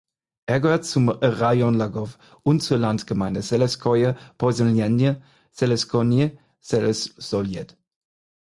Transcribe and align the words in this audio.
Es 0.47 0.59
gehört 0.63 0.83
zum 0.85 1.09
Rajon 1.09 1.75
Lgow 1.77 2.17
und 2.41 2.61
zur 2.63 2.79
Landgemeinde 2.79 3.43
"(selskoje 3.43 4.15
posselenije) 4.39 5.21
Selekzionny 5.51 6.39
selsowjet". 6.59 7.77